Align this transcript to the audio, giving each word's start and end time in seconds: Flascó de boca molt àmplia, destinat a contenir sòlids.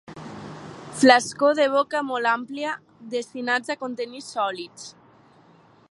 Flascó 1.01 1.49
de 1.59 1.67
boca 1.75 2.01
molt 2.07 2.31
àmplia, 2.31 2.73
destinat 3.17 3.71
a 3.75 3.77
contenir 3.85 4.27
sòlids. 4.31 4.91